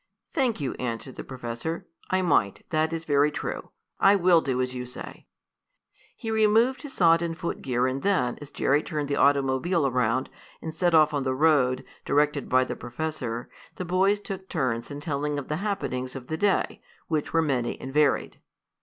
"Thank 0.33 0.59
you," 0.59 0.73
answered 0.79 1.13
the 1.15 1.23
professor. 1.23 1.85
"I 2.09 2.23
might, 2.23 2.65
that 2.71 2.91
is 2.91 3.05
very 3.05 3.29
true. 3.29 3.69
I 3.99 4.15
will 4.15 4.41
do 4.41 4.59
as 4.59 4.73
you 4.73 4.87
say." 4.87 5.27
He 6.15 6.31
removed 6.31 6.81
his 6.81 6.93
sodden 6.93 7.35
foot 7.35 7.61
gear 7.61 7.85
and 7.85 8.01
then, 8.01 8.39
as 8.41 8.49
Jerry 8.49 8.81
turned 8.81 9.09
the 9.09 9.15
automobile 9.15 9.85
around, 9.85 10.31
and 10.59 10.73
set 10.73 10.95
off 10.95 11.13
on 11.13 11.21
the 11.21 11.35
road, 11.35 11.83
directed 12.03 12.49
by 12.49 12.63
the 12.63 12.75
professor, 12.75 13.47
the 13.75 13.85
boys 13.85 14.19
took 14.19 14.49
turns 14.49 14.89
in 14.89 15.01
telling 15.01 15.37
of 15.37 15.49
the 15.49 15.57
happenings 15.57 16.15
of 16.15 16.25
the 16.25 16.37
day, 16.37 16.81
which 17.07 17.31
were 17.31 17.43
many 17.43 17.79
and 17.79 17.93
varied. 17.93 18.39